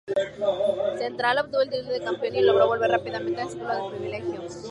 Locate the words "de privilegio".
3.91-4.41